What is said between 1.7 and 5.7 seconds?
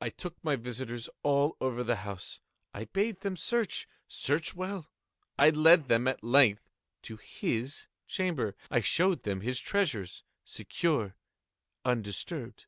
the house. I bade them search—search well. I